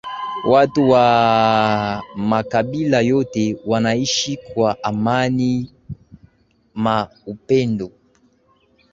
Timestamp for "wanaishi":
3.65-4.37